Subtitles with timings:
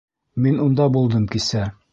[0.45, 1.65] Мин унда булдым кисә.